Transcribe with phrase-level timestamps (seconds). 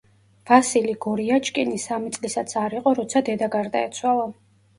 [0.51, 4.27] ვასილი გორიაჩკინი სამი წლისაც არ იყო, როცა დედა გარდაეცვალა.